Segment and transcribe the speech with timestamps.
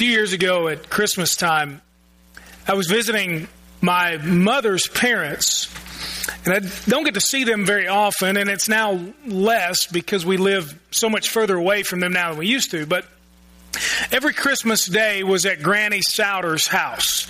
[0.00, 1.82] few years ago at Christmas time,
[2.66, 3.48] I was visiting
[3.82, 5.68] my mother's parents,
[6.46, 10.38] and I don't get to see them very often, and it's now less because we
[10.38, 12.86] live so much further away from them now than we used to.
[12.86, 13.04] But
[14.10, 17.26] every Christmas day was at Granny Souter's house,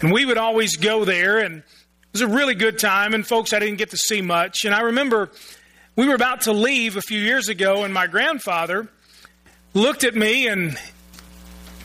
[0.00, 3.14] and we would always go there, and it was a really good time.
[3.14, 5.32] And folks, I didn't get to see much, and I remember
[5.96, 8.86] we were about to leave a few years ago, and my grandfather
[9.74, 10.78] looked at me and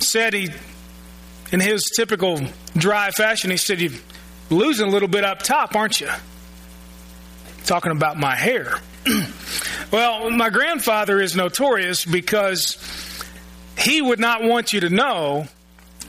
[0.04, 0.50] said he,
[1.52, 2.42] in his typical
[2.76, 3.94] dry fashion, he said, You're
[4.50, 6.10] losing a little bit up top, aren't you?
[7.66, 8.76] Talking about my hair.
[9.92, 12.78] well, my grandfather is notorious because
[13.78, 15.48] he would not want you to know,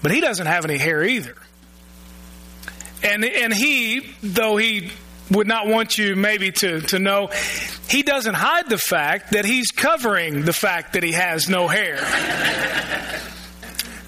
[0.02, 1.36] but he doesn't have any hair either.
[3.02, 4.90] And, and he, though he
[5.30, 7.30] would not want you maybe to, to know,
[7.88, 11.98] he doesn't hide the fact that he's covering the fact that he has no hair.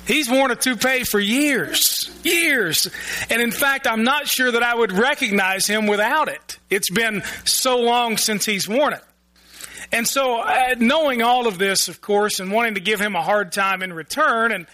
[0.06, 2.88] He's worn a toupee for years, years.
[3.30, 6.58] And in fact, I'm not sure that I would recognize him without it.
[6.70, 9.04] It's been so long since he's worn it.
[9.92, 13.22] And so, uh, knowing all of this, of course, and wanting to give him a
[13.22, 14.66] hard time in return, and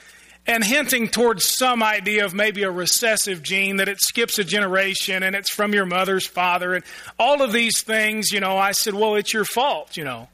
[0.48, 5.22] and hinting towards some idea of maybe a recessive gene that it skips a generation
[5.22, 6.84] and it's from your mother's father and
[7.18, 10.28] all of these things, you know, I said, well, it's your fault, you know.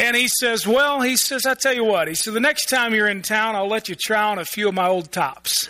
[0.00, 2.94] And he says, well, he says, I tell you what, he said, the next time
[2.94, 5.68] you're in town, I'll let you try on a few of my old tops.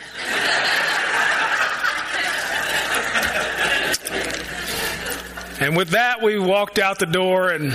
[5.61, 7.73] and with that, we walked out the door and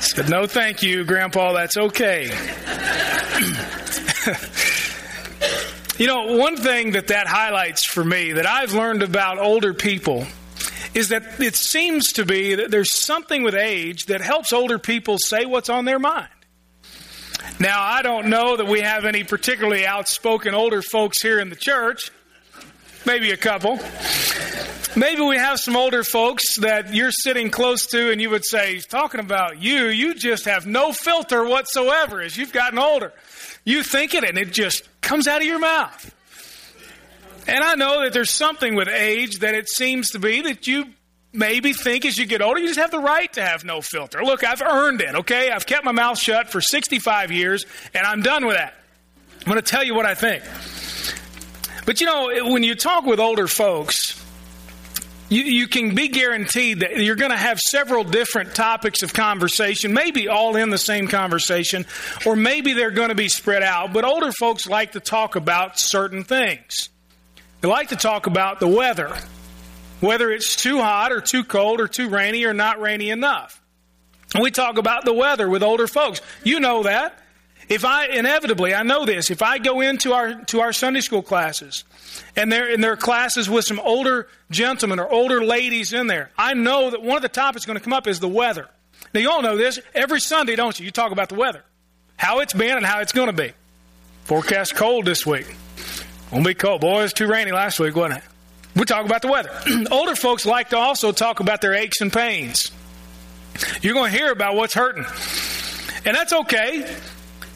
[0.00, 2.26] said, no, thank you, Grandpa, that's okay.
[5.98, 10.28] you know, one thing that that highlights for me that I've learned about older people
[10.94, 15.16] is that it seems to be that there's something with age that helps older people
[15.18, 16.28] say what's on their mind.
[17.60, 21.56] Now, I don't know that we have any particularly outspoken older folks here in the
[21.56, 22.10] church.
[23.04, 23.78] Maybe a couple.
[24.96, 28.80] Maybe we have some older folks that you're sitting close to and you would say,
[28.80, 33.12] talking about you, you just have no filter whatsoever as you've gotten older.
[33.64, 36.14] You think it and it just comes out of your mouth.
[37.48, 40.84] And I know that there's something with age that it seems to be that you
[41.32, 44.22] maybe think as you get older, you just have the right to have no filter.
[44.22, 45.50] Look, I've earned it, okay?
[45.50, 47.64] I've kept my mouth shut for 65 years
[47.94, 48.74] and I'm done with that.
[49.40, 50.42] I'm going to tell you what I think.
[51.86, 54.22] But you know, when you talk with older folks,
[55.30, 59.94] you, you can be guaranteed that you're going to have several different topics of conversation,
[59.94, 61.86] maybe all in the same conversation,
[62.26, 63.94] or maybe they're going to be spread out.
[63.94, 66.90] But older folks like to talk about certain things.
[67.60, 69.16] They like to talk about the weather,
[70.00, 73.60] whether it's too hot or too cold or too rainy or not rainy enough.
[74.40, 76.20] We talk about the weather with older folks.
[76.44, 77.18] You know that.
[77.68, 81.22] If I inevitably, I know this, if I go into our to our Sunday school
[81.22, 81.84] classes
[82.34, 86.54] and they're in their classes with some older gentlemen or older ladies in there, I
[86.54, 88.68] know that one of the topics going to come up is the weather.
[89.12, 89.78] Now you all know this.
[89.94, 90.86] Every Sunday, don't you?
[90.86, 91.62] You talk about the weather.
[92.16, 93.52] How it's been and how it's going to be.
[94.24, 95.54] Forecast cold this week.
[96.30, 96.80] Won't be cold.
[96.80, 98.24] Boy, it was too rainy last week, wasn't it?
[98.76, 99.50] We talk about the weather.
[99.90, 102.70] Older folks like to also talk about their aches and pains.
[103.82, 105.04] You're going to hear about what's hurting.
[106.04, 106.96] And that's okay.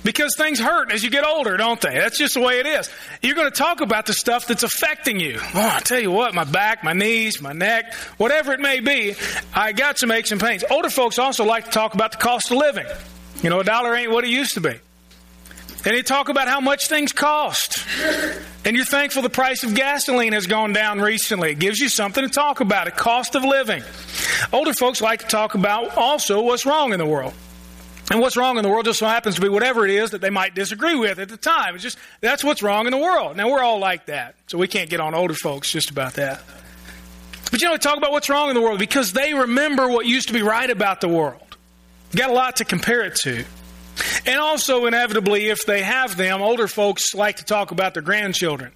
[0.05, 1.95] Because things hurt as you get older, don't they?
[1.95, 2.91] That's just the way it is.
[3.23, 5.39] You're going to talk about the stuff that's affecting you.
[5.41, 9.15] Oh, I tell you what, my back, my knees, my neck, whatever it may be,
[9.55, 10.65] I got some aches and pains.
[10.69, 12.87] Older folks also like to talk about the cost of living.
[13.43, 14.75] You know, a dollar ain't what it used to be.
[15.85, 17.85] And they talk about how much things cost.
[18.65, 21.51] And you're thankful the price of gasoline has gone down recently.
[21.51, 23.83] It gives you something to talk about, a cost of living.
[24.53, 27.35] Older folks like to talk about also what's wrong in the world.
[28.11, 30.21] And what's wrong in the world just so happens to be whatever it is that
[30.21, 31.75] they might disagree with at the time.
[31.75, 33.37] It's just, that's what's wrong in the world.
[33.37, 34.35] Now, we're all like that.
[34.49, 36.43] So we can't get on older folks just about that.
[37.51, 40.29] But you know, talk about what's wrong in the world because they remember what used
[40.29, 41.57] to be right about the world.
[42.15, 43.45] Got a lot to compare it to.
[44.27, 48.73] And also, inevitably, if they have them, older folks like to talk about their grandchildren.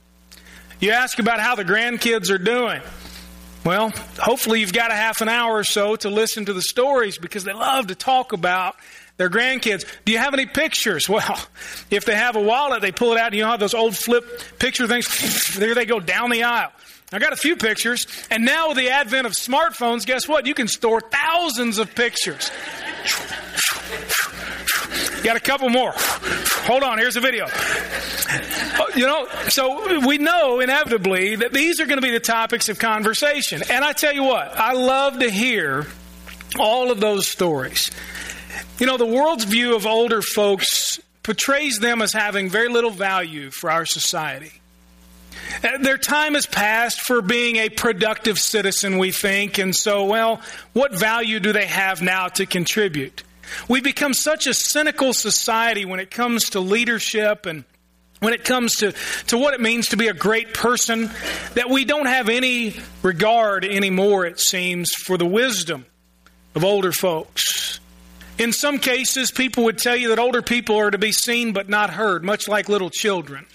[0.81, 2.82] You ask about how the grandkids are doing.
[3.64, 7.19] Well, hopefully, you've got a half an hour or so to listen to the stories
[7.19, 8.76] because they love to talk about
[9.17, 9.84] their grandkids.
[10.05, 11.08] Do you have any pictures?
[11.17, 11.38] Well,
[11.90, 13.29] if they have a wallet, they pull it out.
[13.29, 15.56] And you know those old flip picture things?
[15.58, 16.70] there they go down the aisle.
[17.12, 20.44] I got a few pictures, and now with the advent of smartphones, guess what?
[20.44, 22.50] You can store thousands of pictures.
[25.26, 25.93] Got a couple more.
[25.96, 27.49] Hold on, here's a video.
[28.94, 32.78] You know, so we know inevitably that these are going to be the topics of
[32.78, 33.61] conversation.
[33.69, 35.88] And I tell you what, I love to hear
[36.61, 37.90] all of those stories.
[38.78, 43.50] You know, the world's view of older folks portrays them as having very little value
[43.50, 44.52] for our society.
[45.64, 50.40] Uh, their time has passed for being a productive citizen, we think, and so, well,
[50.72, 53.25] what value do they have now to contribute?
[53.69, 57.64] We've become such a cynical society when it comes to leadership and
[58.20, 58.93] when it comes to,
[59.26, 61.10] to what it means to be a great person
[61.54, 65.84] that we don't have any regard anymore, it seems, for the wisdom
[66.54, 67.78] of older folks.
[68.38, 71.69] In some cases, people would tell you that older people are to be seen but
[71.69, 73.46] not heard, much like little children.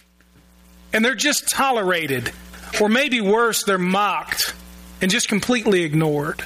[0.93, 2.31] And they're just tolerated,
[2.79, 4.53] or maybe worse, they're mocked
[5.01, 6.43] and just completely ignored.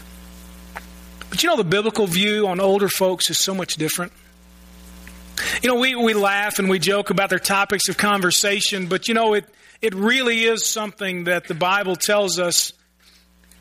[1.35, 4.13] But you know, the biblical view on older folks is so much different.
[5.61, 9.15] You know, we, we laugh and we joke about their topics of conversation, but you
[9.15, 9.43] know, it,
[9.81, 12.71] it really is something that the Bible tells us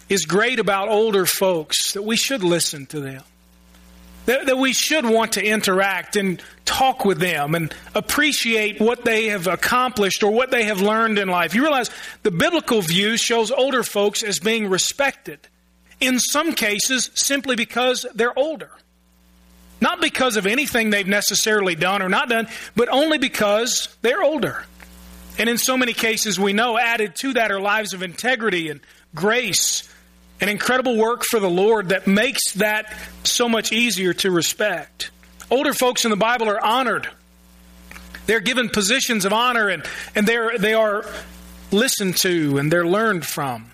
[0.09, 3.25] is great about older folks, that we should listen to them.
[4.27, 9.31] That, that we should want to interact and talk with them and appreciate what they
[9.31, 11.57] have accomplished or what they have learned in life.
[11.57, 11.91] You realize
[12.23, 15.49] the biblical view shows older folks as being respected.
[16.05, 18.71] In some cases, simply because they're older.
[19.81, 24.65] Not because of anything they've necessarily done or not done, but only because they're older.
[25.39, 28.81] And in so many cases, we know added to that are lives of integrity and
[29.15, 29.89] grace
[30.41, 35.11] and incredible work for the Lord that makes that so much easier to respect.
[35.51, 37.09] Older folks in the Bible are honored.
[38.27, 39.85] They're given positions of honor and,
[40.15, 41.05] and they're, they are
[41.71, 43.71] listened to and they're learned from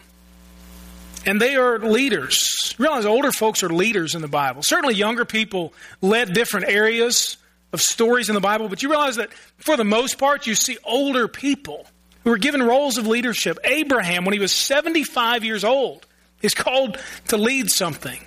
[1.27, 2.75] and they are leaders.
[2.79, 4.63] realize older folks are leaders in the Bible.
[4.63, 7.37] Certainly, younger people led different areas
[7.73, 10.79] of stories in the Bible, but you realize that for the most part, you see
[10.85, 11.87] older people
[12.25, 13.59] who were given roles of leadership.
[13.65, 16.07] Abraham, when he was 75 years old,
[16.43, 18.19] is called to lead something.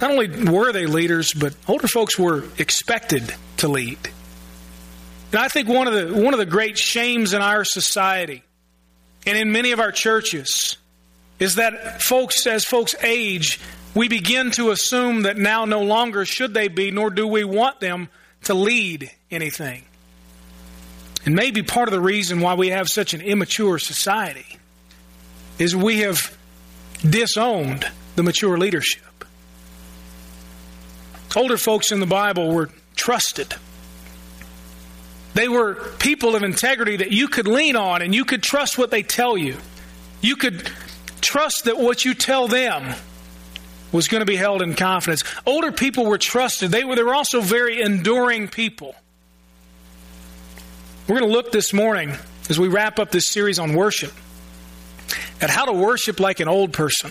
[0.00, 3.98] Not only were they leaders, but older folks were expected to lead.
[5.32, 8.42] And I think one of the one of the great shames in our society
[9.26, 10.77] and in many of our churches
[11.38, 13.60] is that folks, as folks age,
[13.94, 17.80] we begin to assume that now no longer should they be, nor do we want
[17.80, 18.08] them
[18.44, 19.84] to lead anything.
[21.24, 24.58] And maybe part of the reason why we have such an immature society
[25.58, 26.36] is we have
[27.08, 27.86] disowned
[28.16, 29.02] the mature leadership.
[31.36, 33.54] Older folks in the Bible were trusted.
[35.34, 38.90] They were people of integrity that you could lean on and you could trust what
[38.90, 39.56] they tell you.
[40.20, 40.70] You could
[41.28, 42.94] trust that what you tell them
[43.92, 45.22] was going to be held in confidence.
[45.44, 46.70] Older people were trusted.
[46.70, 48.94] They were, they were also very enduring people.
[51.06, 52.14] We're going to look this morning
[52.48, 54.12] as we wrap up this series on worship
[55.42, 57.10] at how to worship like an old person.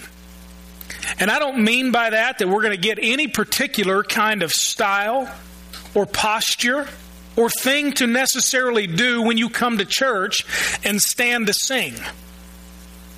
[1.19, 4.51] And I don't mean by that that we're going to get any particular kind of
[4.51, 5.31] style
[5.93, 6.87] or posture
[7.35, 10.43] or thing to necessarily do when you come to church
[10.83, 11.93] and stand to sing.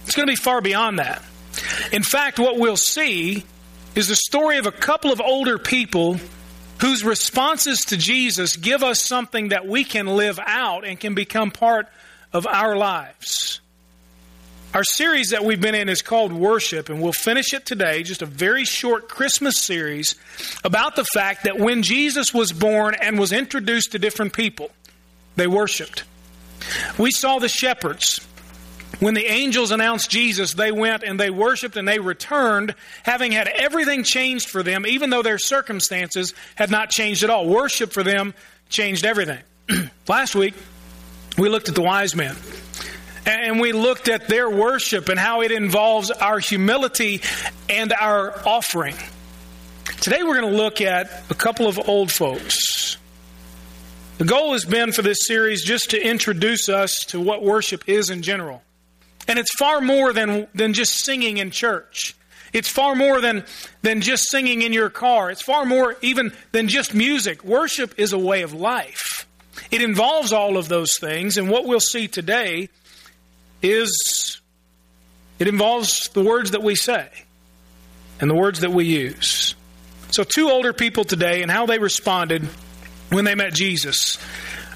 [0.10, 1.22] It's going to be far beyond that.
[1.92, 3.44] In fact, what we'll see
[3.94, 6.20] is the story of a couple of older people
[6.82, 11.52] whose responses to Jesus give us something that we can live out and can become
[11.52, 11.90] part
[12.34, 13.62] of our lives.
[14.74, 18.24] Our series that we've been in is called Worship, and we'll finish it today, just
[18.24, 20.16] a very short Christmas series
[20.64, 24.72] about the fact that when Jesus was born and was introduced to different people,
[25.36, 26.04] they worshiped.
[26.98, 28.20] We saw the shepherds
[29.00, 33.48] when the angels announced Jesus, they went and they worshiped and they returned, having had
[33.48, 37.48] everything changed for them, even though their circumstances had not changed at all.
[37.48, 38.34] Worship for them
[38.68, 39.40] changed everything.
[40.08, 40.54] Last week,
[41.38, 42.36] we looked at the wise men.
[43.26, 47.22] And we looked at their worship and how it involves our humility
[47.70, 48.96] and our offering.
[50.02, 52.98] Today we're going to look at a couple of old folks.
[54.18, 58.10] The goal has been for this series just to introduce us to what worship is
[58.10, 58.64] in general.
[59.30, 62.16] And it's far more than, than just singing in church.
[62.52, 63.46] It's far more than,
[63.84, 65.30] than just singing in your car.
[65.30, 67.44] It's far more even than just music.
[67.44, 69.28] Worship is a way of life.
[69.70, 72.70] It involves all of those things, and what we'll see today
[73.62, 74.42] is
[75.38, 77.08] it involves the words that we say
[78.20, 79.54] and the words that we use.
[80.12, 82.48] So, two older people today and how they responded
[83.10, 84.18] when they met Jesus.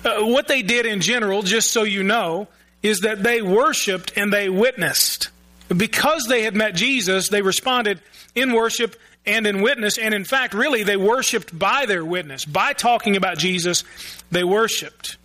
[0.05, 2.47] Uh, what they did in general, just so you know,
[2.83, 5.29] is that they worshiped and they witnessed.
[5.75, 8.01] Because they had met Jesus, they responded
[8.35, 9.97] in worship and in witness.
[9.97, 12.45] And in fact, really, they worshiped by their witness.
[12.45, 13.85] By talking about Jesus,
[14.29, 15.17] they worshiped.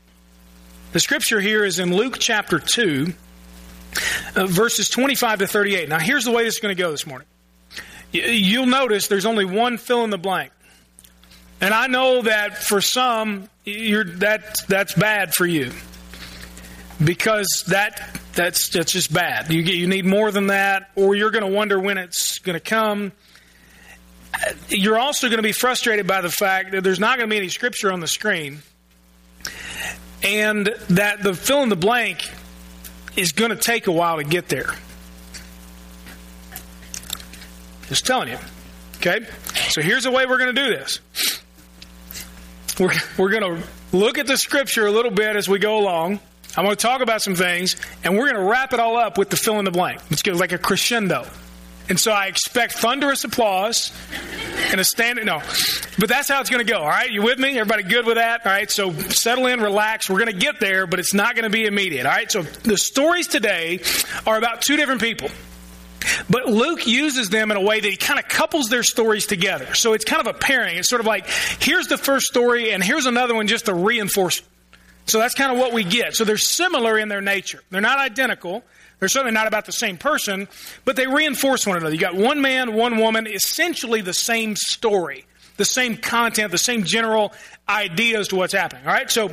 [0.93, 3.13] The scripture here is in Luke chapter 2,
[4.37, 5.89] uh, verses 25 to 38.
[5.89, 7.27] Now, here's the way this is going to go this morning.
[8.13, 10.53] You'll notice there's only one fill in the blank.
[11.61, 15.73] And I know that for some, that, that's bad for you.
[17.03, 19.53] Because that, that's, that's just bad.
[19.53, 22.61] You, you need more than that, or you're going to wonder when it's going to
[22.61, 23.13] come.
[24.69, 27.39] You're also going to be frustrated by the fact that there's not going to be
[27.39, 28.59] any scripture on the screen,
[30.23, 32.29] and that the fill in the blank
[33.17, 34.75] is going to take a while to get there.
[37.89, 38.39] Just telling you.
[38.97, 39.27] Okay?
[39.71, 41.01] So here's the way we're going to do this.
[42.79, 46.21] We're, we're going to look at the scripture a little bit as we go along.
[46.59, 49.17] I'm going to talk about some things, and we're going to wrap it all up
[49.17, 50.01] with the fill in the blank.
[50.11, 51.25] It's going to like a crescendo.
[51.89, 53.93] And so I expect thunderous applause
[54.73, 55.27] and a standing.
[55.27, 55.41] No,
[56.01, 56.81] but that's how it's going to go.
[56.81, 57.57] All right, you with me?
[57.57, 58.45] Everybody good with that?
[58.45, 60.11] All right, so settle in, relax.
[60.11, 62.07] We're going to get there, but it's not going to be immediate.
[62.07, 63.79] All right, so the stories today
[64.27, 65.31] are about two different people.
[66.29, 69.75] But Luke uses them in a way that he kind of couples their stories together.
[69.75, 70.77] So it's kind of a pairing.
[70.79, 71.29] It's sort of like
[71.61, 74.43] here's the first story and here's another one just to reinforce.
[75.09, 76.15] So that's kind of what we get.
[76.15, 77.63] So they're similar in their nature.
[77.71, 78.63] They're not identical.
[79.01, 80.49] They're certainly not about the same person,
[80.85, 81.95] but they reinforce one another.
[81.95, 85.25] You got one man, one woman, essentially the same story,
[85.57, 87.33] the same content, the same general
[87.69, 88.85] ideas to what's happening.
[88.87, 89.11] All right.
[89.11, 89.29] So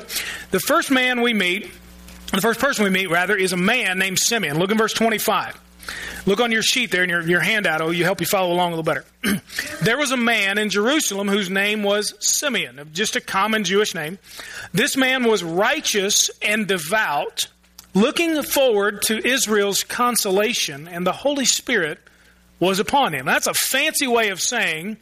[0.51, 1.69] the first man we meet,
[2.31, 4.59] the first person we meet rather, is a man named Simeon.
[4.59, 5.59] Look in verse 25.
[6.25, 7.81] Look on your sheet there in your, your handout.
[7.81, 9.05] Oh, you help you follow along a little better.
[9.81, 14.17] there was a man in Jerusalem whose name was Simeon, just a common Jewish name.
[14.73, 17.47] This man was righteous and devout,
[17.93, 21.99] looking forward to Israel's consolation, and the Holy Spirit
[22.59, 23.25] was upon him.
[23.25, 24.97] That's a fancy way of saying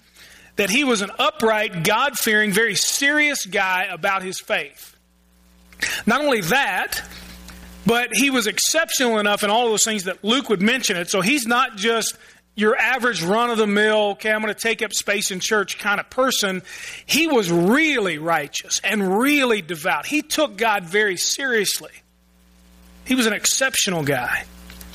[0.55, 4.95] that he was an upright, God fearing, very serious guy about his faith.
[6.05, 7.01] Not only that,
[7.85, 11.09] but he was exceptional enough in all those things that Luke would mention it.
[11.09, 12.17] So he's not just
[12.55, 15.79] your average run of the mill, okay, I'm going to take up space in church
[15.79, 16.61] kind of person.
[17.05, 20.05] He was really righteous and really devout.
[20.05, 21.91] He took God very seriously.
[23.05, 24.45] He was an exceptional guy.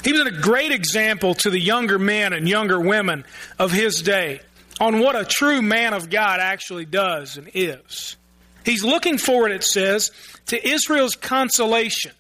[0.05, 3.25] He was a great example to the younger men and younger women
[3.59, 4.41] of his day
[4.81, 8.17] on what a true man of God actually does and is.
[8.65, 10.13] He's looking forward, it says,
[10.47, 12.13] to Israel's consolation.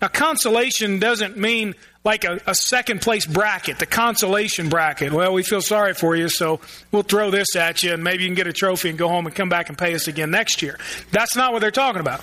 [0.00, 5.12] Now, consolation doesn't mean like a, a, second place bracket, the consolation bracket.
[5.12, 8.28] Well, we feel sorry for you, so we'll throw this at you, and maybe you
[8.28, 10.62] can get a trophy and go home and come back and pay us again next
[10.62, 10.78] year.
[11.12, 12.22] That's not what they're talking about.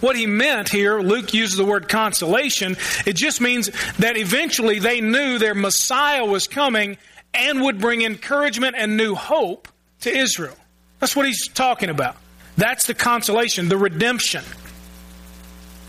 [0.00, 2.76] What he meant here, Luke uses the word consolation,
[3.06, 6.96] it just means that eventually they knew their Messiah was coming
[7.34, 9.68] and would bring encouragement and new hope
[10.00, 10.56] to Israel.
[10.98, 12.16] That's what he's talking about.
[12.56, 14.42] That's the consolation, the redemption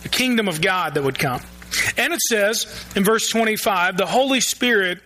[0.03, 1.41] the kingdom of God that would come.
[1.97, 4.99] And it says in verse 25, the Holy Spirit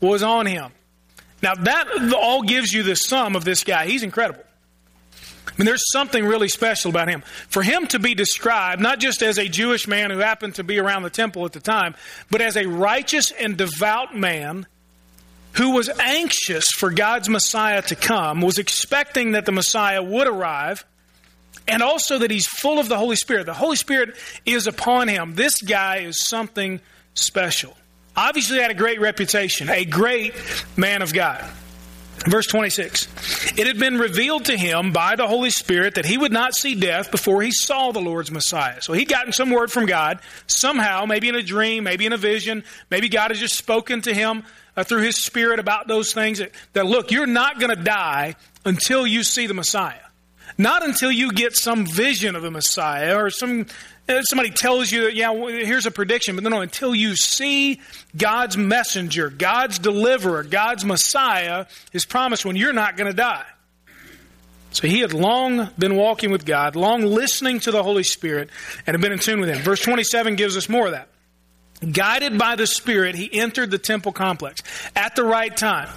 [0.00, 0.72] was on him.
[1.42, 3.86] Now, that all gives you the sum of this guy.
[3.86, 4.44] He's incredible.
[5.46, 7.22] I mean, there's something really special about him.
[7.48, 10.78] For him to be described, not just as a Jewish man who happened to be
[10.78, 11.94] around the temple at the time,
[12.30, 14.66] but as a righteous and devout man
[15.52, 20.84] who was anxious for God's Messiah to come, was expecting that the Messiah would arrive,
[21.66, 23.46] and also that he's full of the Holy Spirit.
[23.46, 25.34] The Holy Spirit is upon him.
[25.34, 26.80] This guy is something
[27.14, 27.76] special.
[28.16, 30.34] Obviously, had a great reputation, a great
[30.76, 31.48] man of God.
[32.26, 36.32] Verse 26 It had been revealed to him by the Holy Spirit that he would
[36.32, 38.82] not see death before he saw the Lord's Messiah.
[38.82, 42.18] So he'd gotten some word from God, somehow, maybe in a dream, maybe in a
[42.18, 44.44] vision, maybe God has just spoken to him
[44.76, 48.36] uh, through his Spirit about those things that, that look, you're not going to die
[48.66, 50.00] until you see the Messiah.
[50.58, 53.66] Not until you get some vision of the Messiah or some
[54.10, 57.80] uh, somebody tells you that yeah here's a prediction but no until you see
[58.16, 63.46] god's messenger god's deliverer god's messiah his promised one you're not going to die.
[64.72, 68.50] So he had long been walking with god long listening to the holy spirit
[68.86, 69.62] and had been in tune with him.
[69.62, 71.08] Verse 27 gives us more of that.
[71.92, 74.60] Guided by the spirit he entered the temple complex
[74.96, 75.88] at the right time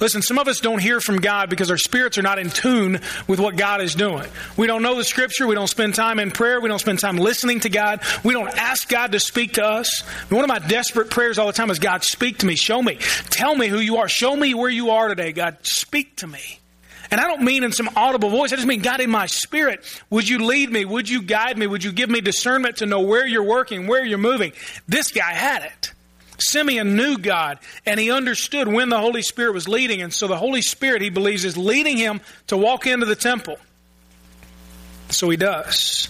[0.00, 3.00] Listen, some of us don't hear from God because our spirits are not in tune
[3.26, 4.28] with what God is doing.
[4.56, 5.46] We don't know the scripture.
[5.46, 6.60] We don't spend time in prayer.
[6.60, 8.00] We don't spend time listening to God.
[8.24, 10.02] We don't ask God to speak to us.
[10.28, 12.56] One of my desperate prayers all the time is God, speak to me.
[12.56, 12.96] Show me.
[13.30, 14.08] Tell me who you are.
[14.08, 15.32] Show me where you are today.
[15.32, 16.60] God, speak to me.
[17.10, 18.52] And I don't mean in some audible voice.
[18.52, 20.84] I just mean, God, in my spirit, would you lead me?
[20.84, 21.66] Would you guide me?
[21.66, 24.52] Would you give me discernment to know where you're working, where you're moving?
[24.88, 25.83] This guy had it.
[26.38, 30.02] Simeon knew God and he understood when the Holy Spirit was leading.
[30.02, 33.58] And so the Holy Spirit, he believes, is leading him to walk into the temple.
[35.10, 36.08] So he does.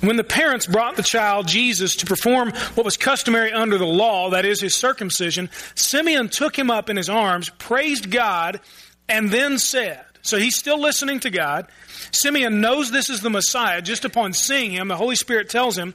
[0.00, 4.30] When the parents brought the child, Jesus, to perform what was customary under the law,
[4.30, 8.60] that is his circumcision, Simeon took him up in his arms, praised God,
[9.08, 11.66] and then said, So he's still listening to God.
[12.12, 14.86] Simeon knows this is the Messiah just upon seeing him.
[14.86, 15.94] The Holy Spirit tells him.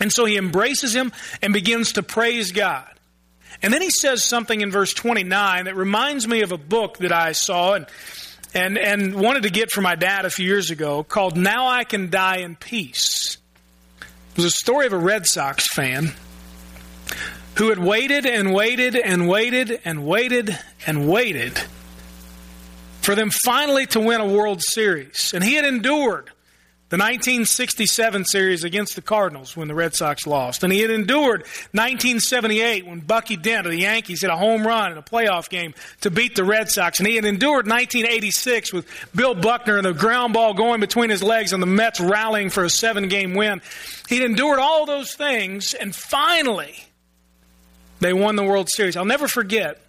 [0.00, 2.88] And so he embraces him and begins to praise God.
[3.62, 7.12] And then he says something in verse 29 that reminds me of a book that
[7.12, 7.86] I saw and,
[8.54, 11.84] and, and wanted to get for my dad a few years ago called Now I
[11.84, 13.36] Can Die in Peace.
[14.30, 16.12] It was a story of a Red Sox fan
[17.56, 21.58] who had waited and waited and waited and waited and waited
[23.02, 25.32] for them finally to win a World Series.
[25.34, 26.30] And he had endured
[26.90, 30.64] the 1967 series against the Cardinals when the Red Sox lost.
[30.64, 34.90] And he had endured 1978 when Bucky Dent of the Yankees hit a home run
[34.90, 36.98] in a playoff game to beat the Red Sox.
[36.98, 41.22] And he had endured 1986 with Bill Buckner and the ground ball going between his
[41.22, 43.62] legs and the Mets rallying for a seven game win.
[44.08, 46.74] He'd endured all those things and finally
[48.00, 48.96] they won the World Series.
[48.96, 49.80] I'll never forget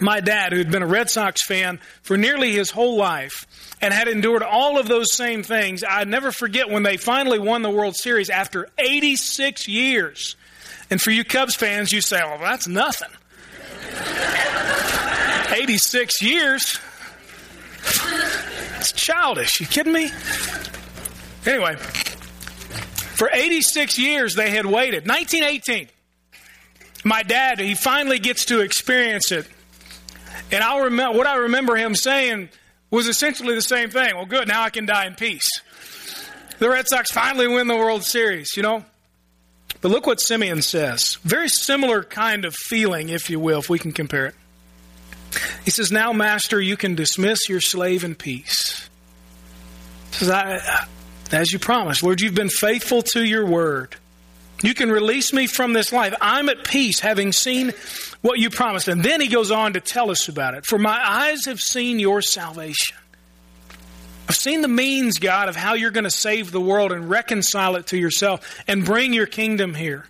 [0.00, 3.46] my dad, who had been a Red Sox fan for nearly his whole life
[3.80, 7.62] and had endured all of those same things, I never forget when they finally won
[7.62, 10.36] the World Series after 86 years.
[10.90, 13.08] And for you Cubs fans, you say, well, that's nothing.
[15.52, 16.78] 86 years?
[18.78, 19.60] It's childish.
[19.60, 20.10] You kidding me?
[21.46, 25.08] Anyway, for 86 years they had waited.
[25.08, 25.88] 1918.
[27.04, 29.46] My dad, he finally gets to experience it
[30.52, 32.48] and I remember what I remember him saying
[32.90, 34.14] was essentially the same thing.
[34.14, 35.48] Well, good, now I can die in peace.
[36.58, 38.84] The Red Sox finally win the World Series, you know?
[39.80, 41.16] But look what Simeon says.
[41.22, 44.34] Very similar kind of feeling, if you will, if we can compare it.
[45.64, 48.88] He says, Now, Master, you can dismiss your slave in peace.
[50.12, 50.86] He says, I,
[51.32, 53.96] as you promised, Lord, you've been faithful to your word.
[54.62, 56.14] You can release me from this life.
[56.20, 57.72] I'm at peace having seen
[58.22, 58.88] what you promised.
[58.88, 60.64] And then he goes on to tell us about it.
[60.64, 62.96] For my eyes have seen your salvation.
[64.28, 67.76] I've seen the means, God, of how you're going to save the world and reconcile
[67.76, 70.06] it to yourself and bring your kingdom here.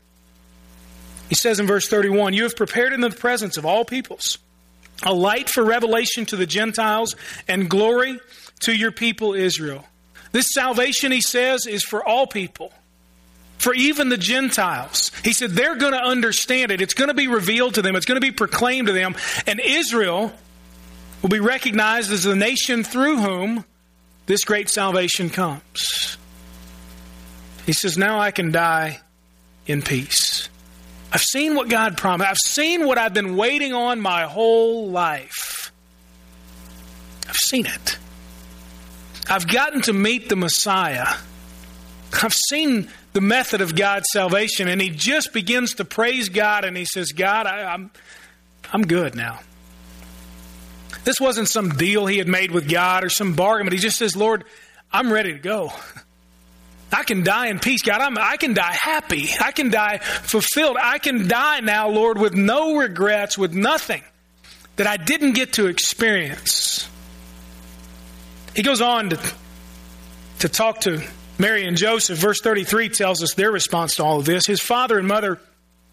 [1.28, 4.38] He says in verse 31 You have prepared in the presence of all peoples
[5.02, 7.14] a light for revelation to the Gentiles
[7.46, 8.18] and glory
[8.60, 9.84] to your people Israel.
[10.32, 12.72] This salvation, he says, is for all people
[13.58, 15.10] for even the Gentiles.
[15.24, 16.80] He said they're going to understand it.
[16.80, 17.96] It's going to be revealed to them.
[17.96, 19.16] It's going to be proclaimed to them.
[19.46, 20.32] And Israel
[21.22, 23.64] will be recognized as the nation through whom
[24.26, 26.18] this great salvation comes.
[27.64, 29.00] He says, Now I can die
[29.66, 30.48] in peace.
[31.12, 32.30] I've seen what God promised.
[32.30, 35.72] I've seen what I've been waiting on my whole life.
[37.28, 37.98] I've seen it.
[39.28, 41.06] I've gotten to meet the Messiah.
[42.22, 44.68] I've seen the method of God's salvation.
[44.68, 47.90] And he just begins to praise God and he says, God, I, I'm,
[48.70, 49.40] I'm good now.
[51.04, 53.96] This wasn't some deal he had made with God or some bargain, but he just
[53.96, 54.44] says, Lord,
[54.92, 55.72] I'm ready to go.
[56.92, 58.02] I can die in peace, God.
[58.02, 59.30] I'm, I can die happy.
[59.40, 60.76] I can die fulfilled.
[60.78, 64.02] I can die now, Lord, with no regrets, with nothing
[64.76, 66.86] that I didn't get to experience.
[68.54, 69.32] He goes on to,
[70.40, 71.02] to talk to
[71.38, 74.46] Mary and Joseph, verse 33 tells us their response to all of this.
[74.46, 75.38] His father and mother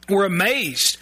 [0.08, 0.98] were amazed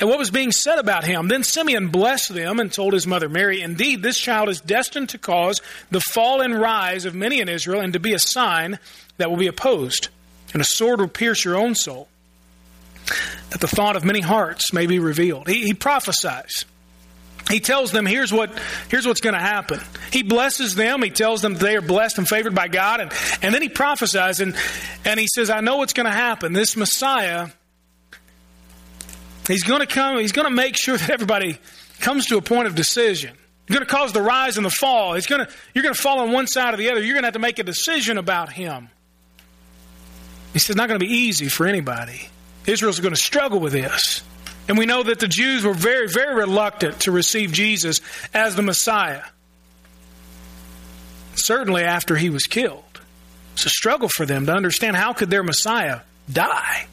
[0.00, 1.28] at what was being said about him.
[1.28, 5.18] Then Simeon blessed them and told his mother Mary, Indeed, this child is destined to
[5.18, 8.78] cause the fall and rise of many in Israel and to be a sign
[9.16, 10.08] that will be opposed,
[10.52, 12.08] and a sword will pierce your own soul,
[13.50, 15.48] that the thought of many hearts may be revealed.
[15.48, 16.64] He, he prophesies
[17.50, 19.80] he tells them here's what here's what's going to happen.
[20.10, 21.02] He blesses them.
[21.02, 24.40] He tells them they are blessed and favored by god and, and then he prophesies
[24.40, 24.56] and,
[25.04, 26.52] and he says i know what's going to happen.
[26.52, 27.48] This messiah
[29.46, 31.58] he's going to come he's going to make sure that everybody
[32.00, 33.36] comes to a point of decision.
[33.66, 35.14] He's going to cause the rise and the fall.
[35.14, 37.02] He's going to you're going to fall on one side or the other.
[37.02, 38.88] You're going to have to make a decision about him.
[40.52, 42.28] He says it's not going to be easy for anybody.
[42.66, 44.22] Israel's going to struggle with this
[44.68, 48.00] and we know that the Jews were very, very reluctant to receive Jesus
[48.32, 49.22] as the Messiah.
[51.34, 52.82] Certainly after he was killed.
[53.54, 56.00] It's a struggle for them to understand how could their Messiah
[56.32, 56.86] die.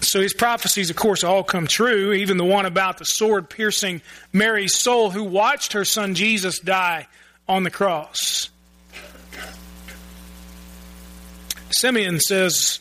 [0.00, 4.00] So his prophecies, of course, all come true, even the one about the sword piercing
[4.32, 7.06] Mary's soul who watched her son Jesus die
[7.48, 8.48] on the cross.
[11.70, 12.80] Simeon says,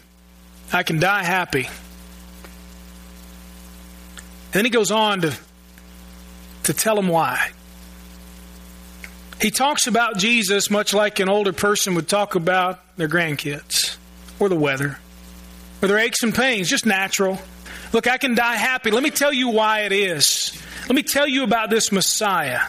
[0.72, 1.68] I can die happy
[4.54, 5.36] then he goes on to,
[6.64, 7.50] to tell them why.
[9.40, 13.96] He talks about Jesus much like an older person would talk about their grandkids
[14.38, 14.98] or the weather
[15.82, 17.38] or their aches and pains, just natural.
[17.92, 18.90] Look, I can die happy.
[18.90, 20.56] Let me tell you why it is.
[20.88, 22.60] Let me tell you about this Messiah.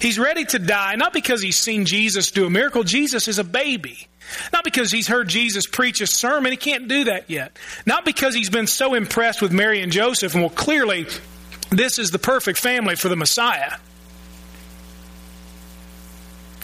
[0.00, 2.82] He's ready to die, not because he's seen Jesus do a miracle.
[2.84, 4.08] Jesus is a baby.
[4.52, 6.52] Not because he's heard Jesus preach a sermon.
[6.52, 7.56] He can't do that yet.
[7.86, 11.06] Not because he's been so impressed with Mary and Joseph, and well, clearly,
[11.70, 13.72] this is the perfect family for the Messiah.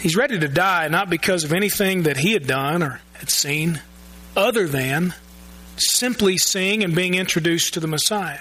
[0.01, 3.81] He's ready to die, not because of anything that he had done or had seen,
[4.37, 5.15] other than
[5.77, 8.39] simply seeing and being introduced to the Messiah.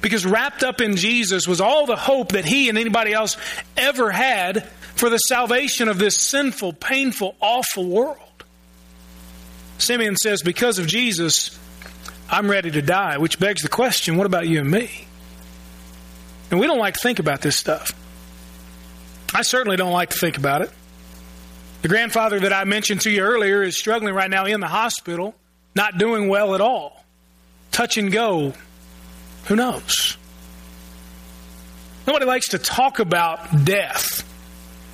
[0.00, 3.36] Because wrapped up in Jesus was all the hope that he and anybody else
[3.76, 4.64] ever had
[4.94, 8.18] for the salvation of this sinful, painful, awful world.
[9.78, 11.58] Simeon says, Because of Jesus,
[12.28, 15.06] I'm ready to die, which begs the question what about you and me?
[16.50, 17.92] And we don't like to think about this stuff.
[19.34, 20.70] I certainly don't like to think about it.
[21.82, 25.34] The grandfather that I mentioned to you earlier is struggling right now in the hospital,
[25.74, 27.04] not doing well at all.
[27.70, 28.54] Touch and go,
[29.44, 30.16] who knows?
[32.06, 34.22] Nobody likes to talk about death.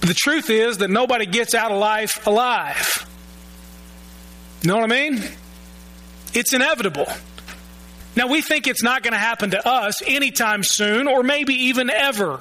[0.01, 3.07] But the truth is that nobody gets out of life alive.
[4.63, 5.23] You know what I mean?
[6.35, 7.07] It's inevitable.
[8.15, 11.91] Now, we think it's not going to happen to us anytime soon, or maybe even
[11.91, 12.41] ever.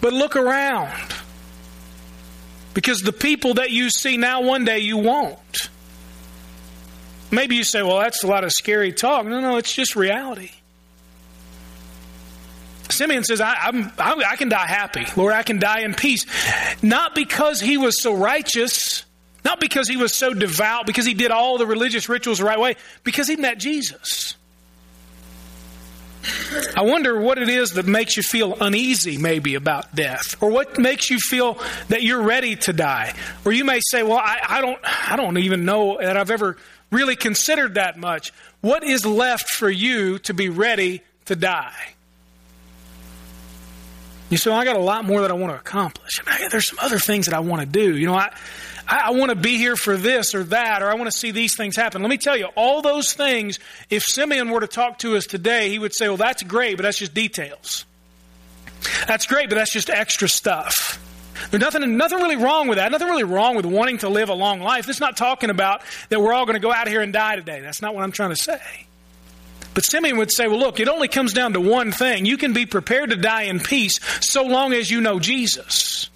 [0.00, 0.92] But look around.
[2.74, 5.70] Because the people that you see now, one day you won't.
[7.30, 9.26] Maybe you say, well, that's a lot of scary talk.
[9.26, 10.50] No, no, it's just reality.
[12.90, 15.06] Simeon says, I, I'm, I can die happy.
[15.16, 16.24] Lord, I can die in peace.
[16.82, 19.04] Not because he was so righteous,
[19.44, 22.58] not because he was so devout, because he did all the religious rituals the right
[22.58, 24.34] way, because he met Jesus.
[26.76, 30.78] I wonder what it is that makes you feel uneasy, maybe, about death, or what
[30.78, 33.14] makes you feel that you're ready to die.
[33.44, 34.78] Or you may say, "Well, I, I don't,
[35.10, 36.56] I don't even know that I've ever
[36.90, 41.94] really considered that much." What is left for you to be ready to die?
[44.30, 46.20] You say, well, I got a lot more that I want to accomplish.
[46.50, 47.96] there's some other things that I want to do.
[47.96, 48.34] You know, I,
[48.90, 51.54] I want to be here for this or that, or I want to see these
[51.54, 52.00] things happen.
[52.00, 53.58] Let me tell you, all those things,
[53.90, 56.84] if Simeon were to talk to us today, he would say, well, that's great, but
[56.84, 57.84] that's just details.
[59.06, 61.04] That's great, but that's just extra stuff.
[61.50, 62.90] There's nothing, nothing really wrong with that.
[62.90, 64.88] Nothing really wrong with wanting to live a long life.
[64.88, 67.60] It's not talking about that we're all going to go out here and die today.
[67.60, 68.60] That's not what I'm trying to say.
[69.74, 72.24] But Simeon would say, well, look, it only comes down to one thing.
[72.24, 76.07] You can be prepared to die in peace so long as you know Jesus.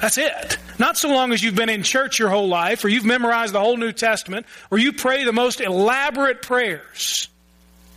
[0.00, 0.58] That's it.
[0.78, 3.60] Not so long as you've been in church your whole life, or you've memorized the
[3.60, 7.28] whole New Testament, or you pray the most elaborate prayers,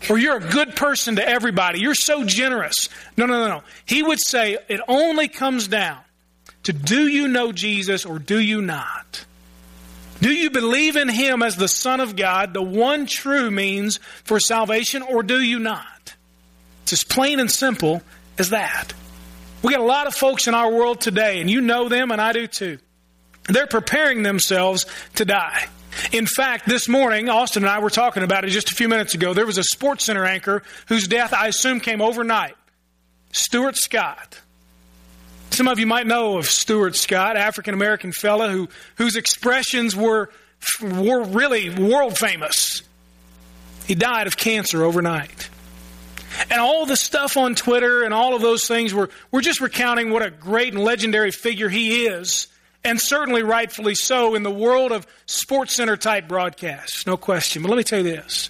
[0.10, 1.80] or you're a good person to everybody.
[1.80, 2.90] You're so generous.
[3.18, 3.64] No, no, no, no.
[3.86, 6.00] He would say it only comes down
[6.64, 9.26] to do you know Jesus or do you not?
[10.22, 14.40] Do you believe in Him as the Son of God, the one true means for
[14.40, 16.16] salvation, or do you not?
[16.84, 18.04] It's as plain and simple
[18.38, 18.94] as that.
[19.62, 22.20] We got a lot of folks in our world today, and you know them, and
[22.20, 22.80] I do too.
[23.48, 25.68] They're preparing themselves to die.
[26.12, 29.14] In fact, this morning, Austin and I were talking about it just a few minutes
[29.14, 29.34] ago.
[29.34, 32.56] There was a Sports Center anchor whose death I assume came overnight.
[33.34, 34.40] Stuart Scott.
[35.52, 40.30] Some of you might know of Stuart Scott, African American fellow who, whose expressions were,
[40.82, 42.82] were really world famous.
[43.86, 45.50] He died of cancer overnight.
[46.50, 50.32] And all the stuff on Twitter and all of those things—we're just recounting what a
[50.32, 52.48] great and legendary figure he is,
[52.84, 57.62] and certainly rightfully so in the world of Sports Center type broadcasts, no question.
[57.62, 58.50] But let me tell you this.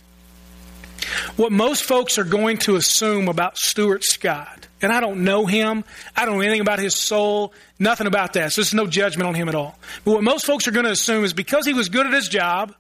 [1.36, 5.84] What most folks are going to assume about Stuart Scott and I don't know him.
[6.16, 8.52] I don't know anything about his soul, nothing about that.
[8.52, 9.78] So there's no judgment on him at all.
[10.04, 12.28] But what most folks are going to assume is because he was good at his
[12.28, 12.74] job,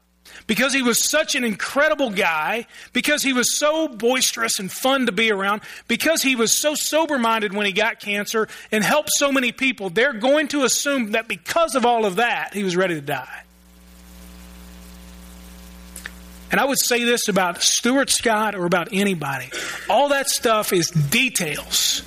[0.51, 5.13] because he was such an incredible guy, because he was so boisterous and fun to
[5.13, 9.31] be around, because he was so sober minded when he got cancer and helped so
[9.31, 12.95] many people, they're going to assume that because of all of that, he was ready
[12.95, 13.43] to die.
[16.51, 19.49] And I would say this about Stuart Scott or about anybody.
[19.89, 22.03] All that stuff is details.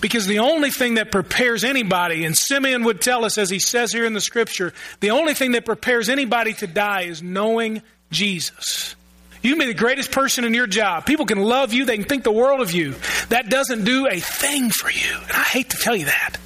[0.00, 3.92] Because the only thing that prepares anybody, and Simeon would tell us, as he says
[3.92, 8.94] here in the scripture, the only thing that prepares anybody to die is knowing Jesus.
[9.42, 11.06] You can be the greatest person in your job.
[11.06, 12.94] People can love you, they can think the world of you.
[13.28, 15.18] That doesn't do a thing for you.
[15.22, 16.36] And I hate to tell you that,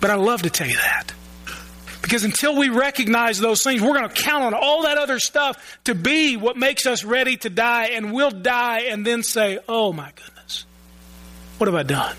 [0.00, 1.12] but I love to tell you that.
[2.02, 5.78] Because until we recognize those things, we're going to count on all that other stuff
[5.84, 9.92] to be what makes us ready to die, and we'll die and then say, Oh
[9.92, 10.66] my goodness,
[11.58, 12.16] what have I done?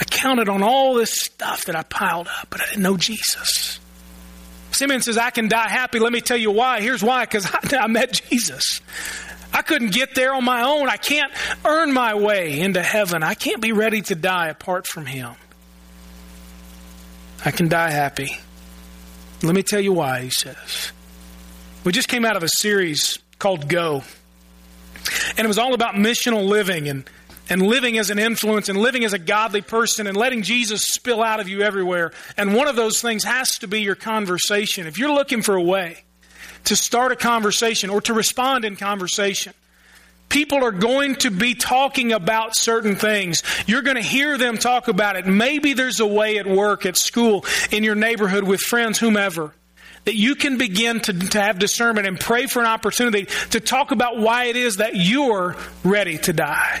[0.00, 3.78] I counted on all this stuff that I piled up, but I didn't know Jesus.
[4.72, 5.98] Simeon says, I can die happy.
[5.98, 6.80] Let me tell you why.
[6.80, 8.80] Here's why because I, I met Jesus.
[9.52, 10.88] I couldn't get there on my own.
[10.88, 11.32] I can't
[11.64, 13.22] earn my way into heaven.
[13.22, 15.34] I can't be ready to die apart from Him.
[17.44, 18.38] I can die happy.
[19.42, 20.92] Let me tell you why, he says.
[21.84, 24.02] We just came out of a series called Go.
[25.36, 27.08] And it was all about missional living and,
[27.50, 31.22] and living as an influence and living as a godly person and letting Jesus spill
[31.22, 32.12] out of you everywhere.
[32.36, 34.86] And one of those things has to be your conversation.
[34.86, 36.04] If you're looking for a way
[36.64, 39.52] to start a conversation or to respond in conversation,
[40.30, 43.42] People are going to be talking about certain things.
[43.66, 45.26] You're going to hear them talk about it.
[45.26, 49.52] Maybe there's a way at work, at school, in your neighborhood, with friends, whomever,
[50.04, 53.90] that you can begin to, to have discernment and pray for an opportunity to talk
[53.90, 56.80] about why it is that you're ready to die.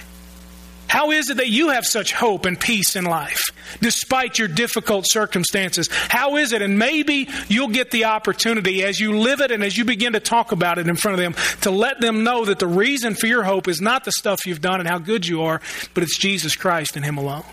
[0.90, 5.08] How is it that you have such hope and peace in life despite your difficult
[5.08, 5.88] circumstances?
[5.92, 6.62] How is it?
[6.62, 10.20] And maybe you'll get the opportunity as you live it and as you begin to
[10.20, 13.28] talk about it in front of them to let them know that the reason for
[13.28, 15.60] your hope is not the stuff you've done and how good you are,
[15.94, 17.44] but it's Jesus Christ and Him alone.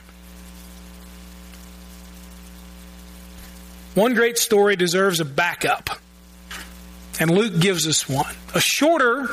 [3.93, 5.91] One great story deserves a backup.
[7.19, 8.34] And Luke gives us one.
[8.56, 9.30] A shorter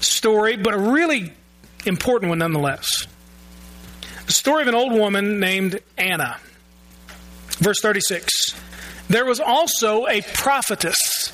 [0.00, 1.34] story, but a really
[1.84, 3.06] important one nonetheless.
[4.26, 6.38] The story of an old woman named Anna.
[7.58, 8.54] Verse 36.
[9.08, 11.32] There was also a prophetess,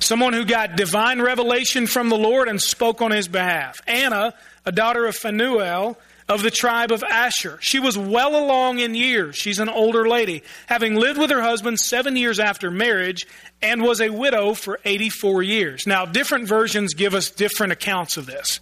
[0.00, 3.80] someone who got divine revelation from the Lord and spoke on his behalf.
[3.86, 7.58] Anna, a daughter of Phanuel, of the tribe of Asher.
[7.60, 9.36] She was well along in years.
[9.36, 13.26] She's an older lady, having lived with her husband seven years after marriage
[13.60, 15.86] and was a widow for 84 years.
[15.86, 18.60] Now, different versions give us different accounts of this.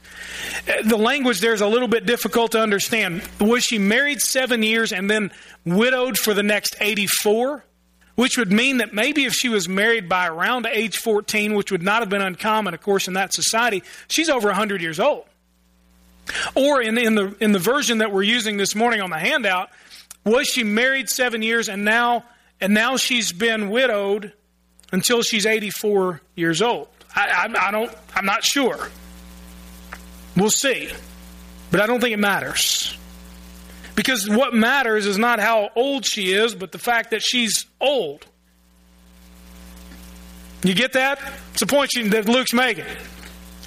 [0.69, 3.23] Uh, the language there is a little bit difficult to understand.
[3.41, 5.31] Was she married seven years and then
[5.65, 7.65] widowed for the next 84?
[8.17, 11.83] Which would mean that maybe if she was married by around age 14, which would
[11.83, 15.25] not have been uncommon, of course, in that society, she's over 100 years old.
[16.55, 19.71] Or in, in, the, in the version that we're using this morning on the handout,
[20.25, 22.25] was she married seven years and now,
[22.61, 24.33] and now she's been widowed
[24.93, 26.89] until she's 84 years old?
[27.15, 28.89] I, I, I don't, I'm not sure.
[30.37, 30.91] We'll see.
[31.71, 32.97] But I don't think it matters.
[33.95, 38.27] Because what matters is not how old she is, but the fact that she's old.
[40.63, 41.21] You get that?
[41.53, 42.85] It's a point that Luke's making.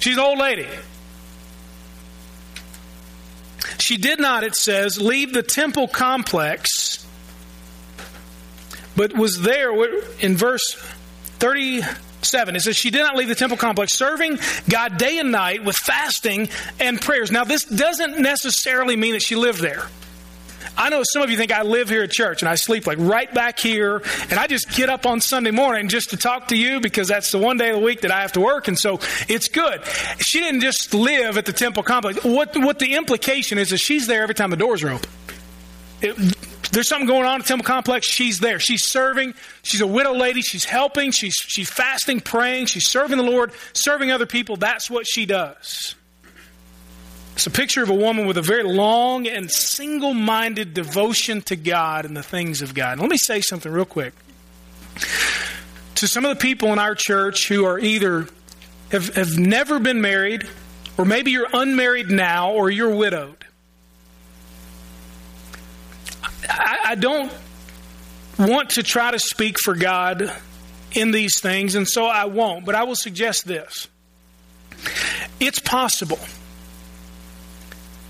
[0.00, 0.66] She's an old lady.
[3.78, 7.04] She did not, it says, leave the temple complex,
[8.96, 9.72] but was there
[10.20, 10.74] in verse
[11.38, 12.56] 37.
[12.56, 15.76] It says, She did not leave the temple complex, serving God day and night with
[15.76, 16.48] fasting
[16.80, 17.30] and prayers.
[17.30, 19.86] Now, this doesn't necessarily mean that she lived there.
[20.76, 22.98] I know some of you think I live here at church and I sleep like
[23.00, 26.56] right back here and I just get up on Sunday morning just to talk to
[26.56, 28.78] you because that's the one day of the week that I have to work and
[28.78, 29.84] so it's good.
[30.18, 32.24] She didn't just live at the temple complex.
[32.24, 35.10] What, what the implication is is she's there every time the doors are open.
[36.02, 36.16] It,
[36.72, 38.58] there's something going on at the temple complex, she's there.
[38.58, 39.34] She's serving.
[39.62, 40.42] She's a widow lady.
[40.42, 41.12] She's helping.
[41.12, 42.66] She's, she's fasting, praying.
[42.66, 44.56] She's serving the Lord, serving other people.
[44.56, 45.94] That's what she does.
[47.44, 51.56] It's a picture of a woman with a very long and single minded devotion to
[51.56, 52.98] God and the things of God.
[52.98, 54.14] Let me say something real quick.
[55.96, 58.28] To some of the people in our church who are either
[58.90, 60.48] have, have never been married,
[60.96, 63.44] or maybe you're unmarried now, or you're widowed.
[66.48, 67.30] I, I don't
[68.38, 70.34] want to try to speak for God
[70.92, 73.86] in these things, and so I won't, but I will suggest this.
[75.40, 76.20] It's possible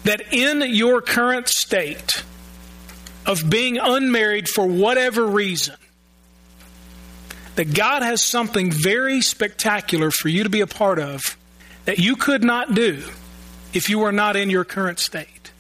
[0.04, 2.22] that in your current state
[3.26, 5.76] of being unmarried for whatever reason,
[7.56, 11.36] that God has something very spectacular for you to be a part of
[11.84, 13.02] that you could not do
[13.72, 15.52] if you were not in your current state.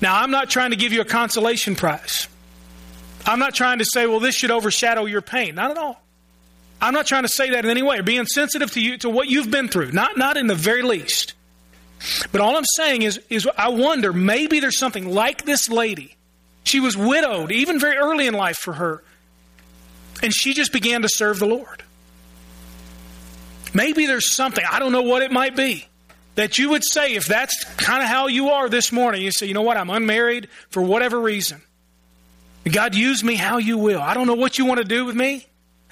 [0.00, 2.28] Now, I'm not trying to give you a consolation prize.
[3.24, 5.54] I'm not trying to say, well, this should overshadow your pain.
[5.54, 6.00] Not at all.
[6.80, 8.00] I'm not trying to say that in any way.
[8.02, 9.92] Being sensitive to you to what you've been through.
[9.92, 11.32] Not not in the very least.
[12.32, 16.16] But all I'm saying is, is I wonder maybe there's something like this lady.
[16.64, 19.02] She was widowed, even very early in life for her.
[20.22, 21.82] And she just began to serve the Lord.
[23.74, 25.86] Maybe there's something, I don't know what it might be,
[26.34, 29.46] that you would say, if that's kind of how you are this morning, you say,
[29.46, 31.62] you know what, I'm unmarried for whatever reason.
[32.70, 34.00] God, use me how you will.
[34.00, 35.46] I don't know what you want to do with me.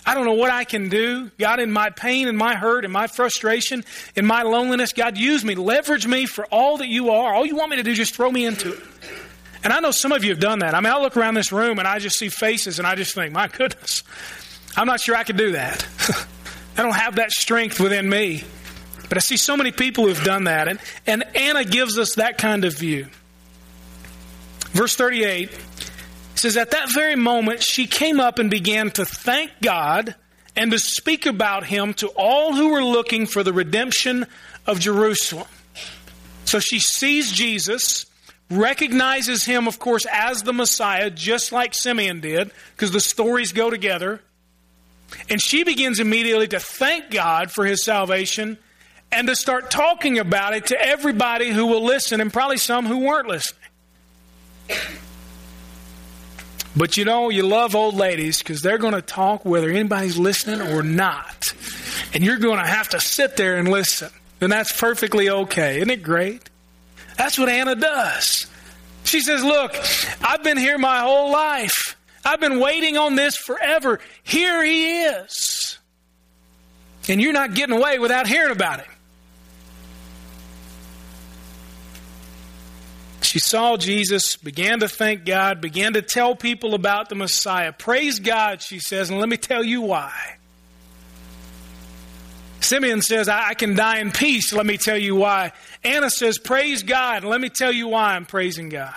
[0.06, 1.30] I don't know what I can do.
[1.38, 5.44] God, in my pain and my hurt and my frustration, in my loneliness, God, use
[5.44, 5.54] me.
[5.54, 7.32] Leverage me for all that you are.
[7.34, 8.80] All you want me to do, is just throw me into it.
[9.62, 10.74] And I know some of you have done that.
[10.74, 13.14] I mean, I look around this room and I just see faces and I just
[13.14, 14.02] think, my goodness,
[14.76, 15.86] I'm not sure I could do that.
[16.76, 18.44] I don't have that strength within me.
[19.08, 22.36] But I see so many people who've done that, and, and Anna gives us that
[22.36, 23.06] kind of view.
[24.72, 25.50] Verse 38
[26.44, 30.14] says, At that very moment, she came up and began to thank God
[30.54, 34.26] and to speak about him to all who were looking for the redemption
[34.66, 35.48] of Jerusalem.
[36.44, 38.06] So she sees Jesus,
[38.50, 43.70] recognizes him, of course, as the Messiah, just like Simeon did, because the stories go
[43.70, 44.20] together.
[45.30, 48.58] And she begins immediately to thank God for his salvation
[49.10, 52.98] and to start talking about it to everybody who will listen, and probably some who
[52.98, 53.60] weren't listening.
[56.76, 60.60] But you know, you love old ladies because they're going to talk whether anybody's listening
[60.60, 61.52] or not.
[62.12, 64.10] And you're going to have to sit there and listen.
[64.40, 65.76] And that's perfectly okay.
[65.76, 66.50] Isn't it great?
[67.16, 68.46] That's what Anna does.
[69.04, 69.76] She says, Look,
[70.22, 71.96] I've been here my whole life.
[72.24, 74.00] I've been waiting on this forever.
[74.22, 75.78] Here he is.
[77.08, 78.93] And you're not getting away without hearing about him.
[83.34, 87.72] She saw Jesus, began to thank God, began to tell people about the Messiah.
[87.72, 90.36] Praise God, she says, and let me tell you why.
[92.60, 94.52] Simeon says, I can die in peace.
[94.52, 95.50] Let me tell you why.
[95.82, 97.24] Anna says, Praise God.
[97.24, 98.94] And let me tell you why I'm praising God.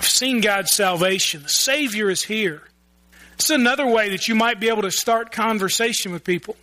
[0.00, 1.44] I've seen God's salvation.
[1.44, 2.60] The Savior is here.
[3.34, 6.56] It's another way that you might be able to start conversation with people.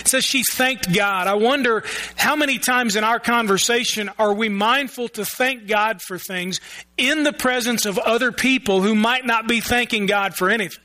[0.00, 1.26] It says she thanked God.
[1.26, 1.84] I wonder
[2.16, 6.60] how many times in our conversation are we mindful to thank God for things
[6.96, 10.82] in the presence of other people who might not be thanking God for anything?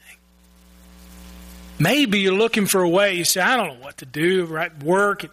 [1.80, 3.16] Maybe you're looking for a way.
[3.16, 4.84] You say, I don't know what to do, right?
[4.84, 5.26] Work,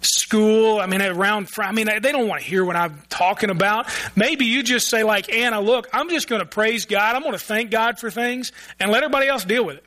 [0.00, 0.80] school.
[0.80, 3.88] I mean, around, I mean, they don't want to hear what I'm talking about.
[4.14, 7.16] Maybe you just say, like Anna, look, I'm just going to praise God.
[7.16, 9.84] I'm going to thank God for things and let everybody else deal with it.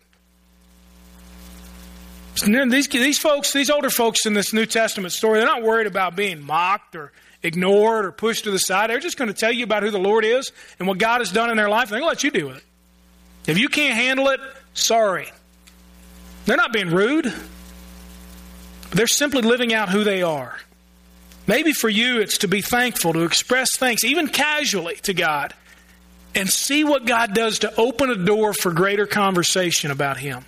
[2.44, 6.16] These, these folks, these older folks in this New Testament story, they're not worried about
[6.16, 8.90] being mocked or ignored or pushed to the side.
[8.90, 11.32] They're just going to tell you about who the Lord is and what God has
[11.32, 11.90] done in their life.
[11.90, 12.64] They're going to let you deal with it.
[13.48, 14.40] If you can't handle it,
[14.74, 15.30] sorry.
[16.46, 17.32] They're not being rude.
[18.92, 20.60] They're simply living out who they are.
[21.48, 25.54] Maybe for you, it's to be thankful, to express thanks, even casually to God,
[26.34, 30.44] and see what God does to open a door for greater conversation about Him.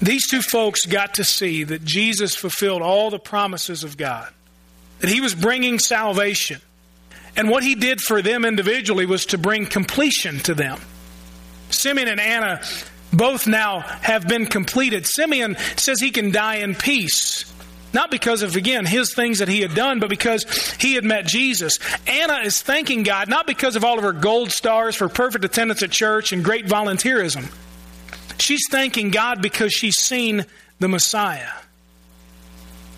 [0.00, 4.32] These two folks got to see that Jesus fulfilled all the promises of God,
[5.00, 6.60] that He was bringing salvation.
[7.36, 10.78] And what He did for them individually was to bring completion to them.
[11.70, 12.60] Simeon and Anna
[13.12, 15.06] both now have been completed.
[15.06, 17.52] Simeon says he can die in peace.
[17.92, 20.44] Not because of, again, his things that he had done, but because
[20.78, 21.78] he had met Jesus.
[22.06, 25.82] Anna is thanking God, not because of all of her gold stars for perfect attendance
[25.82, 27.50] at church and great volunteerism.
[28.38, 30.46] She's thanking God because she's seen
[30.78, 31.50] the Messiah.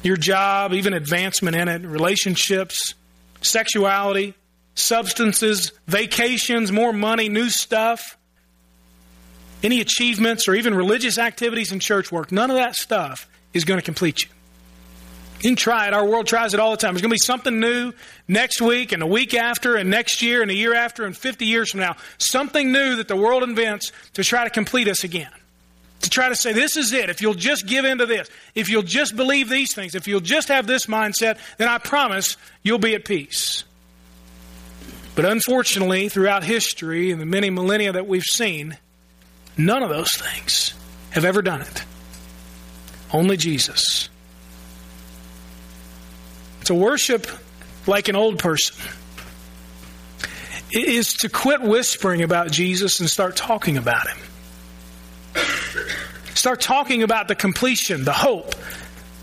[0.03, 2.95] Your job, even advancement in it, relationships,
[3.41, 4.35] sexuality,
[4.75, 8.17] substances, vacations, more money, new stuff,
[9.63, 13.79] any achievements, or even religious activities and church work, none of that stuff is going
[13.79, 14.31] to complete you.
[15.41, 15.95] You can try it.
[15.95, 16.95] Our world tries it all the time.
[16.95, 17.93] There's going to be something new
[18.27, 21.47] next week and a week after and next year and a year after and 50
[21.47, 21.97] years from now.
[22.19, 25.31] Something new that the world invents to try to complete us again.
[26.03, 27.09] To try to say, this is it.
[27.09, 30.21] If you'll just give in to this, if you'll just believe these things, if you'll
[30.21, 33.63] just have this mindset, then I promise you'll be at peace.
[35.15, 38.77] But unfortunately, throughout history and the many millennia that we've seen,
[39.57, 40.75] none of those things
[41.11, 41.85] have ever done it.
[43.13, 44.09] Only Jesus.
[46.65, 47.27] To worship
[47.87, 48.77] like an old person
[50.71, 54.19] is to quit whispering about Jesus and start talking about him.
[56.35, 58.55] Start talking about the completion, the hope,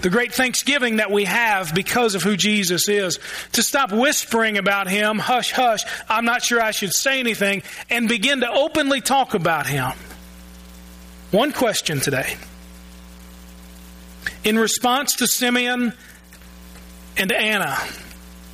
[0.02, 3.20] the great thanksgiving that we have because of who Jesus is.
[3.54, 8.10] To stop whispering about him, hush, hush, I'm not sure I should say anything, and
[8.10, 9.94] begin to openly talk about him.
[11.32, 12.36] One question today.
[14.44, 15.94] In response to Simeon
[17.18, 17.78] and Anna,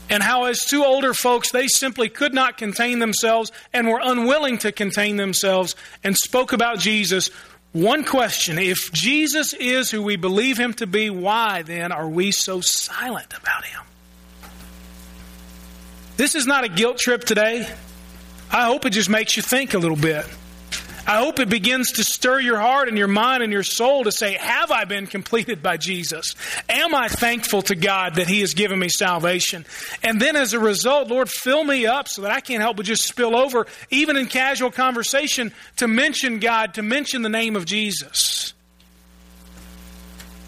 [0.10, 4.58] and how, as two older folks, they simply could not contain themselves and were unwilling
[4.60, 7.30] to contain themselves and spoke about Jesus.
[7.72, 12.32] One question If Jesus is who we believe him to be, why then are we
[12.32, 13.82] so silent about him?
[16.18, 17.68] This is not a guilt trip today.
[18.52, 20.26] I hope it just makes you think a little bit.
[21.08, 24.12] I hope it begins to stir your heart and your mind and your soul to
[24.12, 26.36] say, Have I been completed by Jesus?
[26.70, 29.66] Am I thankful to God that He has given me salvation?
[30.04, 32.86] And then as a result, Lord, fill me up so that I can't help but
[32.86, 37.66] just spill over, even in casual conversation, to mention God, to mention the name of
[37.66, 38.54] Jesus.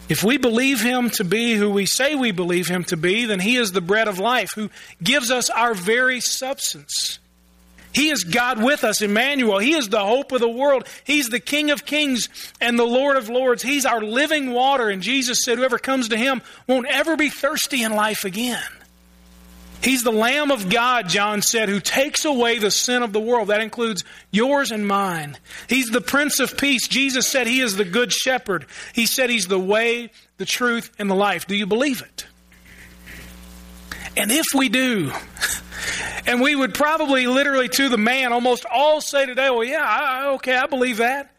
[0.09, 3.39] If we believe him to be who we say we believe him to be, then
[3.39, 4.69] he is the bread of life who
[5.01, 7.19] gives us our very substance.
[7.93, 9.59] He is God with us, Emmanuel.
[9.59, 10.87] He is the hope of the world.
[11.03, 12.27] He's the King of kings
[12.59, 13.61] and the Lord of lords.
[13.61, 14.89] He's our living water.
[14.89, 18.63] And Jesus said, Whoever comes to him won't ever be thirsty in life again.
[19.83, 23.49] He's the Lamb of God, John said, who takes away the sin of the world.
[23.49, 25.37] That includes yours and mine.
[25.67, 26.87] He's the Prince of Peace.
[26.87, 28.65] Jesus said he is the Good Shepherd.
[28.93, 31.47] He said he's the way, the truth, and the life.
[31.47, 32.25] Do you believe it?
[34.15, 35.11] And if we do,
[36.25, 40.33] and we would probably literally to the man almost all say today, well, yeah, I,
[40.35, 41.31] okay, I believe that.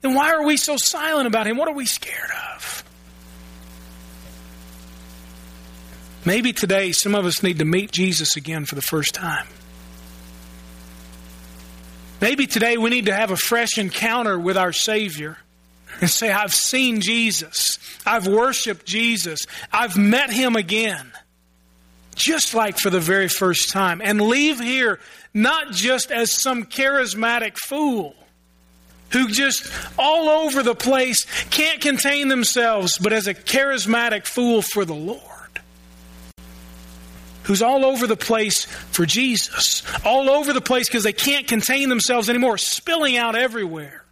[0.00, 1.56] Then why are we so silent about him?
[1.56, 2.84] What are we scared of?
[6.24, 9.46] Maybe today some of us need to meet Jesus again for the first time.
[12.20, 15.38] Maybe today we need to have a fresh encounter with our Savior
[16.00, 17.78] and say, I've seen Jesus.
[18.04, 19.46] I've worshiped Jesus.
[19.72, 21.12] I've met Him again.
[22.18, 24.02] Just like for the very first time.
[24.02, 25.00] And leave here
[25.32, 28.14] not just as some charismatic fool
[29.10, 34.84] who just all over the place can't contain themselves, but as a charismatic fool for
[34.84, 35.22] the Lord
[37.48, 41.88] who's all over the place for Jesus, all over the place because they can't contain
[41.88, 44.04] themselves anymore, spilling out everywhere.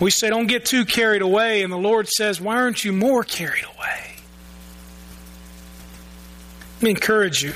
[0.00, 3.22] We say, don't get too carried away, and the Lord says, why aren't you more
[3.22, 4.17] carried away?
[6.78, 7.54] Let me encourage you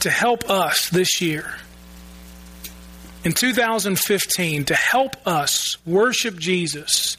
[0.00, 1.54] to help us this year
[3.22, 7.16] in 2015 to help us worship Jesus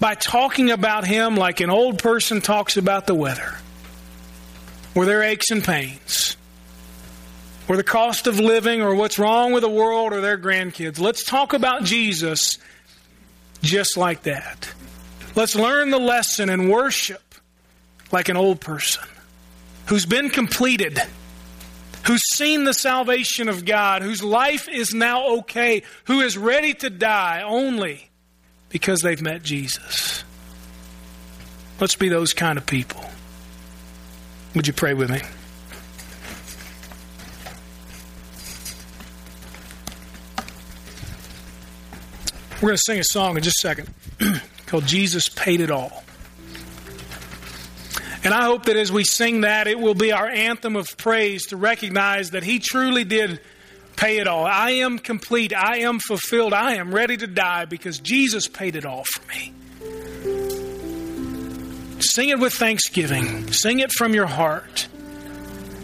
[0.00, 3.54] by talking about Him like an old person talks about the weather
[4.96, 6.36] or their aches and pains,
[7.68, 10.98] or the cost of living, or what's wrong with the world, or their grandkids.
[10.98, 12.58] Let's talk about Jesus
[13.62, 14.68] just like that.
[15.36, 17.36] Let's learn the lesson and worship
[18.10, 19.04] like an old person
[19.90, 21.02] who's been completed,
[22.06, 26.88] who's seen the salvation of God, whose life is now okay, who is ready to
[26.88, 28.08] die only
[28.68, 30.22] because they've met Jesus.
[31.80, 33.04] Let's be those kind of people.
[34.54, 35.22] Would you pray with me?
[42.62, 43.92] We're going to sing a song in just a second
[44.66, 46.04] called Jesus Paid It All.
[48.22, 51.46] And I hope that as we sing that, it will be our anthem of praise
[51.46, 53.40] to recognize that He truly did
[53.96, 54.44] pay it all.
[54.44, 55.54] I am complete.
[55.54, 56.52] I am fulfilled.
[56.52, 59.52] I am ready to die because Jesus paid it all for me.
[62.00, 63.52] Sing it with thanksgiving.
[63.52, 64.88] Sing it from your heart.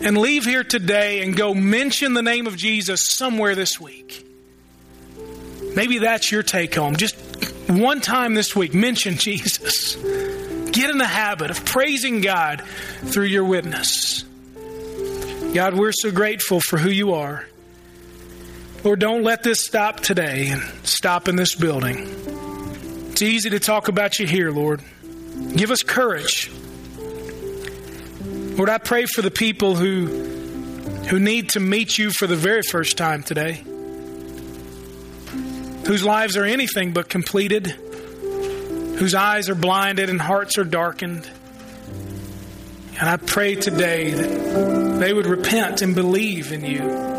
[0.00, 4.26] And leave here today and go mention the name of Jesus somewhere this week.
[5.74, 6.96] Maybe that's your take home.
[6.96, 7.16] Just
[7.68, 9.96] one time this week, mention Jesus.
[10.76, 14.24] Get in the habit of praising God through your witness.
[15.54, 17.46] God, we're so grateful for who you are.
[18.84, 22.06] Lord, don't let this stop today and stop in this building.
[23.10, 24.82] It's easy to talk about you here, Lord.
[25.54, 26.50] Give us courage.
[28.58, 30.08] Lord, I pray for the people who,
[31.08, 33.62] who need to meet you for the very first time today,
[35.86, 37.74] whose lives are anything but completed,
[38.96, 41.28] whose eyes are blinded and hearts are darkened.
[42.98, 47.14] And I pray today that they would repent and believe in you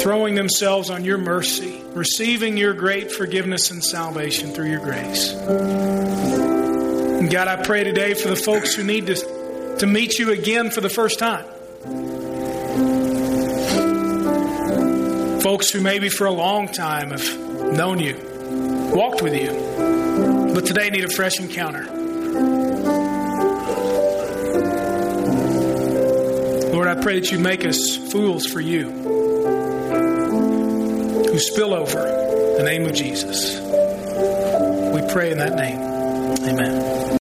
[0.00, 5.34] throwing themselves on your mercy, receiving your great forgiveness and salvation through your grace.
[5.34, 10.70] And God, I pray today for the folks who need to, to meet you again
[10.70, 11.44] for the first time.
[15.42, 17.38] Folks who maybe for a long time have
[17.74, 18.14] known you,
[18.90, 19.52] walked with you,
[20.54, 21.84] but today need a fresh encounter.
[26.72, 28.90] Lord, I pray that you make us fools for you
[31.30, 32.02] who spill over
[32.56, 33.60] the name of Jesus.
[33.60, 35.80] We pray in that name.
[36.48, 37.18] Amen.